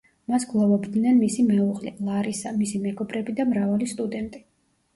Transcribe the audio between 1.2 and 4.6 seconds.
მისი მეუღლე, ლარისა, მისი მეგობრები და მრავალი სტუდენტი.